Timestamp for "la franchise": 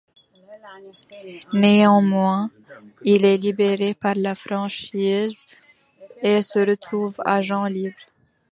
4.15-5.45